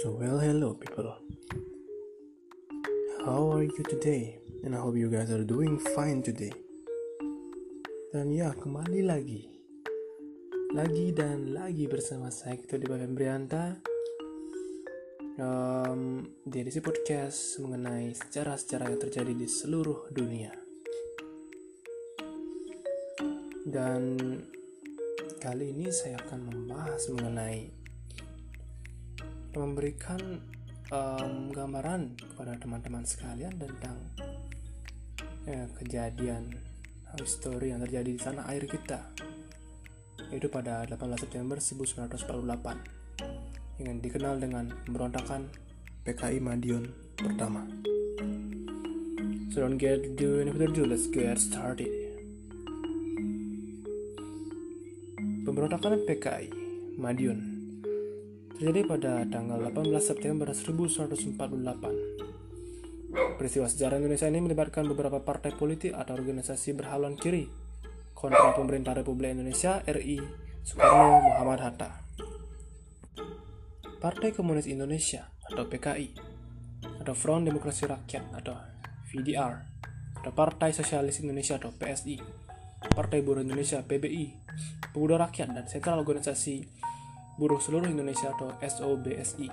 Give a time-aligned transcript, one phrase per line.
[0.00, 1.12] So, well, hello, people.
[3.20, 4.40] How are you today?
[4.64, 6.56] And I hope you guys are doing fine today.
[8.08, 9.44] Dan ya, kembali lagi.
[10.72, 13.76] Lagi dan lagi bersama saya, Kito di Pembrianta.
[15.36, 20.56] Um, di edisi podcast mengenai sejarah-sejarah yang terjadi di seluruh dunia.
[23.68, 24.16] Dan
[25.44, 27.79] kali ini saya akan membahas mengenai
[29.54, 30.18] memberikan
[30.94, 33.98] um, gambaran kepada teman-teman sekalian tentang
[35.46, 36.54] ya, kejadian
[37.18, 39.02] histori yang terjadi di tanah air kita
[40.30, 45.50] yaitu pada 18 September 1948 yang dikenal dengan pemberontakan
[46.06, 46.86] PKI Madiun
[47.18, 47.66] pertama.
[49.50, 51.90] So don't get do any further ado, let's get started.
[55.42, 56.54] Pemberontakan PKI
[56.94, 57.49] Madiun
[58.60, 63.40] terjadi pada tanggal 18 September 1948.
[63.40, 67.48] Peristiwa sejarah Indonesia ini melibatkan beberapa partai politik atau organisasi berhaluan kiri
[68.12, 70.20] kontra pemerintah Republik Indonesia RI
[70.60, 72.04] Soekarno Muhammad Hatta.
[73.96, 76.12] Partai Komunis Indonesia atau PKI
[77.00, 78.60] atau Front Demokrasi Rakyat atau
[79.08, 79.56] VDR
[80.20, 82.20] atau Partai Sosialis Indonesia atau PSI,
[82.92, 84.36] Partai Buruh Indonesia PBI,
[84.92, 86.89] Pemuda Rakyat dan Sentral Organisasi
[87.40, 89.48] Buruh Seluruh Indonesia atau SOBSI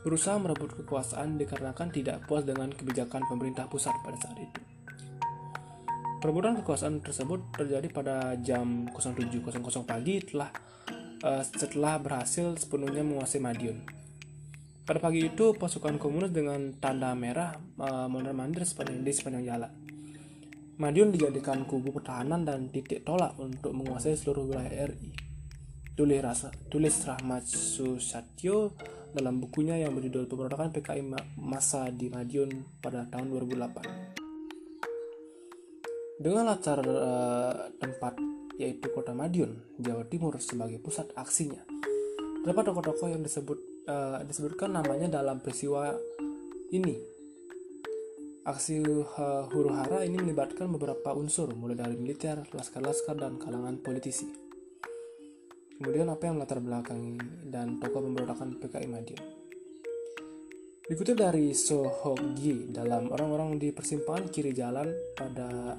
[0.00, 4.60] berusaha merebut kekuasaan dikarenakan tidak puas dengan kebijakan pemerintah pusat pada saat itu.
[6.24, 9.52] Perebutan kekuasaan tersebut terjadi pada jam 07.00
[9.84, 10.48] pagi telah
[11.20, 13.84] uh, setelah berhasil sepenuhnya menguasai Madiun.
[14.88, 19.72] Pada pagi itu, pasukan komunis dengan tanda merah uh, mondar-mandir sepanjang sepanjang jalan.
[20.80, 25.31] Madiun dijadikan kubu pertahanan dan titik tolak untuk menguasai seluruh wilayah RI
[25.92, 28.72] tulis, rasa, tulis Rahmat Susatyo
[29.12, 31.04] dalam bukunya yang berjudul Pemberontakan PKI
[31.36, 36.16] Masa di Madiun pada tahun 2008.
[36.22, 38.16] Dengan latar uh, tempat
[38.56, 41.60] yaitu kota Madiun, Jawa Timur sebagai pusat aksinya.
[42.40, 45.92] Terdapat tokoh-tokoh yang disebut uh, disebutkan namanya dalam peristiwa
[46.72, 46.96] ini.
[48.42, 54.51] Aksi uh, huru hara ini melibatkan beberapa unsur, mulai dari militer, laskar-laskar, dan kalangan politisi.
[55.78, 57.16] Kemudian apa yang melatar belakangi
[57.48, 59.22] dan tokoh pemberontakan PKI Madiun?
[60.82, 65.78] Dikutip dari Sohogi dalam orang-orang di persimpangan kiri jalan pada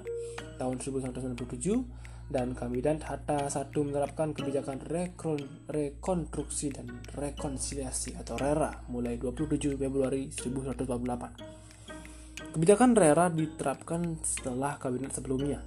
[0.57, 9.19] tahun 1997 dan dan Hatta satu menerapkan kebijakan rekon, rekonstruksi dan rekonsiliasi atau RERA mulai
[9.19, 12.55] 27 Februari 1948.
[12.55, 15.61] Kebijakan RERA diterapkan setelah kabinet sebelumnya,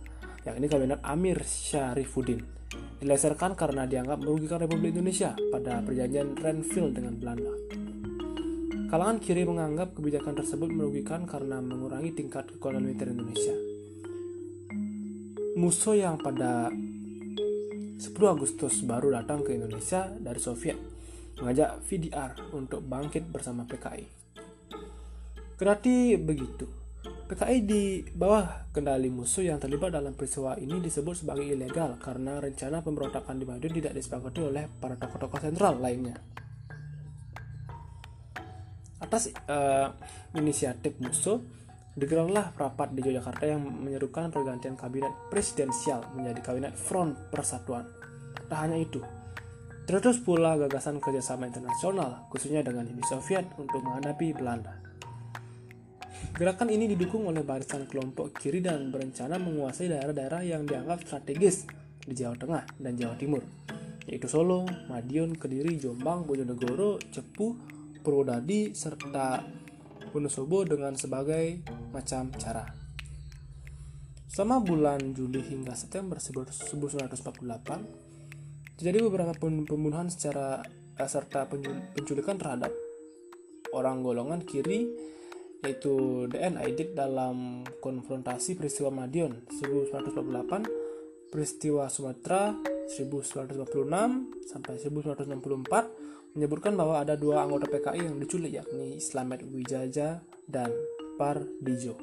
[0.46, 2.38] yakni kabinet Amir Syarifuddin
[3.02, 7.52] dileserkan karena dianggap merugikan Republik Indonesia pada perjanjian Renville dengan Belanda.
[8.86, 13.54] Kalangan kiri menganggap kebijakan tersebut merugikan karena mengurangi tingkat kekuatan militer Indonesia.
[15.58, 20.78] Musuh yang pada 10 Agustus baru datang ke Indonesia dari Soviet
[21.42, 24.06] mengajak VDR untuk bangkit bersama PKI.
[25.58, 26.85] Kedati begitu,
[27.26, 32.86] PKI di bawah kendali musuh yang terlibat dalam peristiwa ini disebut sebagai ilegal karena rencana
[32.86, 36.14] pemberontakan di Madiun tidak disepakati oleh para tokoh-tokoh sentral lainnya.
[39.02, 39.90] Atas uh,
[40.38, 41.42] inisiatif musuh,
[41.98, 47.90] digelarlah rapat di Yogyakarta yang menyerukan pergantian kabinet presidensial menjadi kabinet Front Persatuan.
[48.46, 49.02] Tak hanya itu,
[49.90, 54.85] terus pula gagasan kerjasama internasional, khususnya dengan Uni Soviet untuk menghadapi Belanda.
[56.36, 61.64] Gerakan ini didukung oleh barisan kelompok kiri dan berencana menguasai daerah-daerah yang dianggap strategis
[62.04, 63.40] di Jawa Tengah dan Jawa Timur,
[64.04, 67.56] yaitu Solo, Madiun, Kediri, Jombang, Bojonegoro, Cepu,
[68.04, 69.40] Purwodadi, serta
[70.12, 71.60] Wonosobo dengan sebagai
[71.92, 72.64] macam cara.
[74.28, 80.60] Selama bulan Juli hingga September 1948, terjadi beberapa pembunuhan secara
[81.00, 81.48] eh, serta
[81.96, 82.76] penculikan terhadap
[83.72, 84.84] orang golongan kiri
[85.64, 92.52] yaitu DN Aidit dalam konfrontasi peristiwa Madiun 1948, peristiwa Sumatera
[92.88, 100.68] 1956 sampai 1964 menyebutkan bahwa ada dua anggota PKI yang diculik yakni Islamet Wijaja dan
[101.16, 101.96] Pardijo.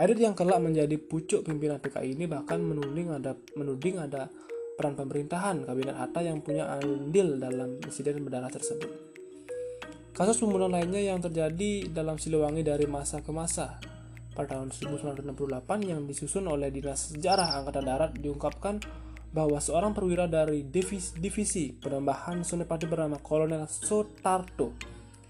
[0.00, 4.32] Aidit yang kelak menjadi pucuk pimpinan PKI ini bahkan menuding ada menuding ada
[4.80, 9.09] peran pemerintahan kabinet Hatta yang punya andil dalam insiden berdarah tersebut.
[10.20, 13.80] Kasus pembunuhan lainnya yang terjadi dalam Siliwangi dari masa ke masa
[14.36, 15.32] pada tahun 1968
[15.80, 18.84] yang disusun oleh Dinas Sejarah Angkatan Darat diungkapkan
[19.32, 24.76] bahwa seorang perwira dari divisi, divisi penambahan Sunepati bernama Kolonel Sotarto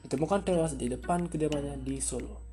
[0.02, 2.50] ditemukan tewas di depan kediamannya di Solo.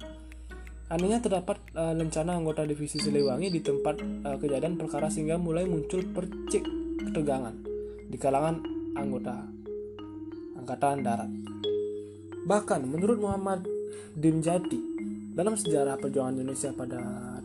[0.94, 6.06] Anehnya terdapat uh, lencana anggota divisi Siliwangi di tempat uh, kejadian perkara sehingga mulai muncul
[6.06, 6.62] percik
[7.02, 7.58] ketegangan
[8.06, 8.62] di kalangan
[8.94, 9.42] anggota
[10.54, 11.32] Angkatan Darat.
[12.48, 13.68] Bahkan menurut Muhammad
[14.16, 14.80] Dimjati
[15.36, 16.98] dalam sejarah perjuangan Indonesia pada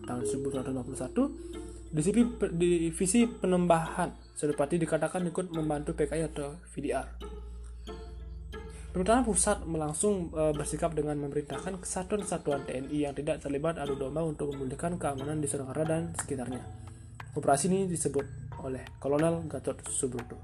[0.07, 2.23] tahun 1951, divisi,
[2.57, 7.05] divisi penembahan Senopati dikatakan ikut membantu PKI atau VDR.
[8.93, 14.53] Pemerintahan pusat melangsung e, bersikap dengan memerintahkan kesatuan-kesatuan TNI yang tidak terlibat adu domba untuk
[14.53, 16.61] memulihkan keamanan di Surakarta dan sekitarnya.
[17.33, 18.25] Operasi ini disebut
[18.61, 20.37] oleh Kolonel Gatot Subroto.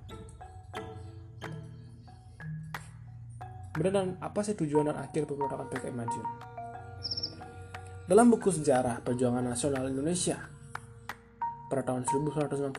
[3.79, 6.27] Kemudian apa sih tujuan dan akhir pemberontakan PKI Madiun?
[8.11, 10.35] Dalam buku sejarah perjuangan nasional Indonesia
[11.71, 12.75] pada tahun 1996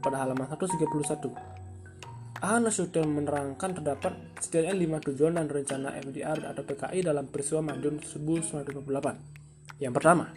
[0.00, 7.04] pada halaman 131 Ahan Nasution menerangkan terdapat setidaknya lima tujuan dan rencana FDR atau PKI
[7.04, 9.76] dalam peristiwa Madiun 1958.
[9.76, 10.32] Yang pertama,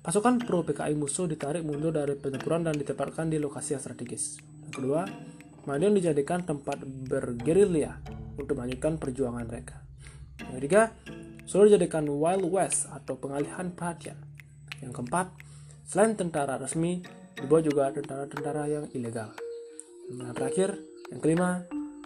[0.00, 4.40] pasukan pro PKI musuh ditarik mundur dari penyepuran dan ditempatkan di lokasi yang strategis.
[4.40, 5.04] Yang kedua,
[5.62, 8.02] Madiun dijadikan tempat bergerilya
[8.34, 9.78] untuk melanjutkan perjuangan mereka.
[10.42, 10.82] Yang ketiga,
[11.42, 14.14] Solo dijadikan Wild West atau pengalihan perhatian.
[14.78, 15.26] Yang keempat,
[15.86, 17.02] selain tentara resmi,
[17.34, 19.34] dibuat juga tentara-tentara yang ilegal.
[20.10, 20.70] Yang terakhir,
[21.10, 21.50] yang kelima,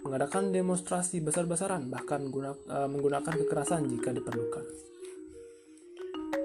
[0.01, 4.65] mengadakan demonstrasi besar-besaran, bahkan uh, menggunakan kekerasan jika diperlukan.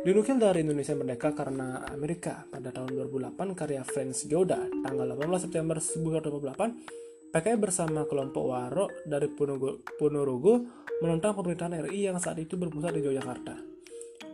[0.02, 5.78] Dinukil dari Indonesia Merdeka karena Amerika pada tahun 2008 karya Franz Yoda tanggal 18 September
[5.78, 10.66] 1988 PKI bersama kelompok Waro dari Ponorogo
[11.06, 13.54] menentang pemerintahan RI yang saat itu berpusat di Yogyakarta.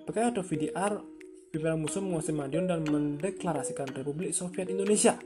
[0.09, 1.05] PKI atau VDR
[1.53, 5.21] pimpinan musuh menguasai Madiun dan mendeklarasikan Republik Soviet Indonesia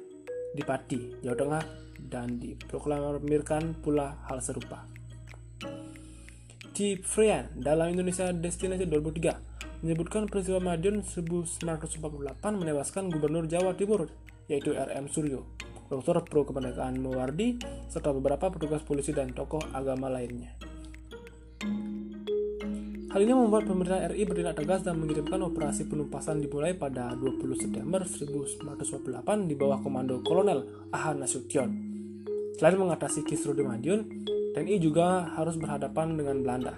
[0.51, 1.65] di Pati, Jawa Tengah
[2.03, 4.91] dan diproklamirkan pula hal serupa.
[6.75, 9.52] Di Frian dalam Indonesia Destinasi 2003
[9.83, 11.61] menyebutkan peristiwa Madiun 1948
[12.55, 14.07] menewaskan Gubernur Jawa Timur
[14.47, 15.47] yaitu RM Suryo,
[15.91, 16.23] Dr.
[16.27, 17.59] Pro Kemerdekaan Mewardi,
[17.91, 20.55] serta beberapa petugas polisi dan tokoh agama lainnya.
[23.13, 28.01] Hal ini membuat pemerintah RI bertindak tegas dan mengirimkan operasi penumpasan dimulai pada 20 September
[28.09, 31.93] 1948 di bawah komando Kolonel Ahan Nasution
[32.57, 34.07] Selain mengatasi kisruh di Madiun,
[34.55, 36.75] TNI juga harus berhadapan dengan Belanda.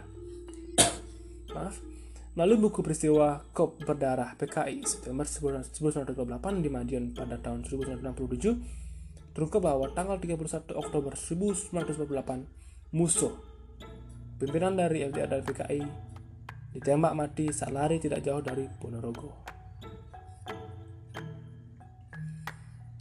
[1.53, 1.94] Maaf.
[2.35, 6.19] Lalu buku peristiwa Kop berdarah PKI September 1928
[6.59, 13.39] di Madiun pada tahun 1967 terungkap bahwa tanggal 31 Oktober 1948 musuh
[14.43, 15.83] pimpinan dari FDR dan PKI
[16.75, 19.31] ditembak mati saat lari tidak jauh dari Ponorogo.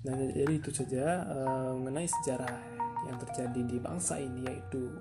[0.06, 2.54] Dan jadi itu saja uh, mengenai sejarah
[3.10, 4.94] yang terjadi di bangsa ini yaitu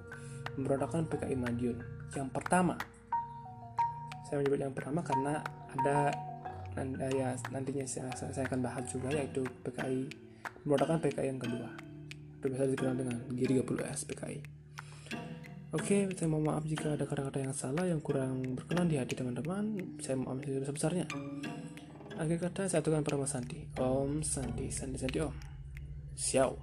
[0.57, 1.79] pemberontakan PKI Madiun.
[2.17, 2.81] Yang pertama,
[4.33, 5.45] saya menyebut yang pertama karena
[5.77, 6.09] ada
[7.13, 10.09] ya nantinya saya, saya akan bahas juga yaitu PKI
[10.65, 11.69] pemberontakan PKI yang kedua.
[12.41, 14.41] Bisa dikenal dengan G30S PKI.
[15.77, 20.01] Oke, saya mohon maaf jika ada kata-kata yang salah yang kurang berkenan di hati teman-teman.
[20.01, 21.05] Saya mohon maaf sebesar-besarnya.
[22.17, 23.69] Akhir kata saya atukan Pratama Santi.
[23.77, 25.37] Om Santi, Santi Santi Om.
[26.17, 26.57] Xiao.